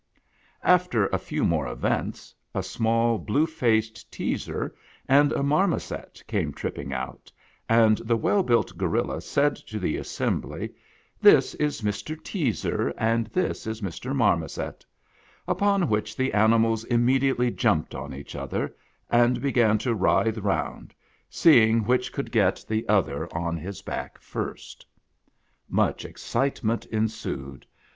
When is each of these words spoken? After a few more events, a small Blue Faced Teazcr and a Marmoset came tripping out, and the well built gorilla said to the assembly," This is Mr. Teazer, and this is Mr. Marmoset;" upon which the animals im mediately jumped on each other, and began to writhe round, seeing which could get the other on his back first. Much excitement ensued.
After 0.63 1.05
a 1.09 1.19
few 1.19 1.45
more 1.45 1.67
events, 1.67 2.33
a 2.55 2.63
small 2.63 3.19
Blue 3.19 3.45
Faced 3.45 4.11
Teazcr 4.11 4.71
and 5.07 5.31
a 5.31 5.43
Marmoset 5.43 6.23
came 6.25 6.53
tripping 6.53 6.91
out, 6.91 7.31
and 7.69 7.99
the 7.99 8.17
well 8.17 8.41
built 8.41 8.75
gorilla 8.79 9.21
said 9.21 9.55
to 9.57 9.77
the 9.77 9.97
assembly," 9.97 10.73
This 11.21 11.53
is 11.53 11.81
Mr. 11.83 12.15
Teazer, 12.19 12.91
and 12.97 13.27
this 13.27 13.67
is 13.67 13.81
Mr. 13.81 14.15
Marmoset;" 14.15 14.83
upon 15.47 15.87
which 15.87 16.15
the 16.17 16.33
animals 16.33 16.83
im 16.89 17.05
mediately 17.05 17.51
jumped 17.51 17.93
on 17.93 18.11
each 18.11 18.35
other, 18.35 18.75
and 19.07 19.39
began 19.39 19.77
to 19.77 19.93
writhe 19.93 20.39
round, 20.39 20.95
seeing 21.29 21.83
which 21.83 22.11
could 22.11 22.31
get 22.31 22.65
the 22.67 22.89
other 22.89 23.31
on 23.37 23.55
his 23.55 23.83
back 23.83 24.19
first. 24.19 24.83
Much 25.69 26.05
excitement 26.05 26.85
ensued. 26.87 27.67